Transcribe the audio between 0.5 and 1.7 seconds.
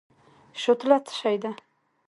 شوتله څه شی ده؟